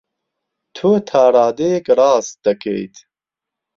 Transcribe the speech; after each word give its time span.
تۆ 0.75 0.89
تا 1.07 1.21
ڕادەیەک 1.35 1.85
ڕاست 1.97 2.33
دەکەیت. 2.45 2.95